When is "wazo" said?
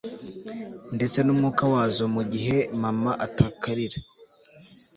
1.73-2.05